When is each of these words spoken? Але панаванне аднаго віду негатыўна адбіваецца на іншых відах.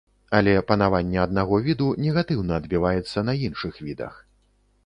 Але 0.37 0.53
панаванне 0.69 1.19
аднаго 1.25 1.59
віду 1.69 1.89
негатыўна 2.05 2.57
адбіваецца 2.63 3.25
на 3.29 3.37
іншых 3.47 3.73
відах. 3.87 4.21